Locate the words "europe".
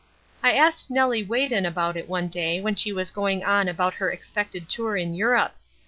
5.13-5.53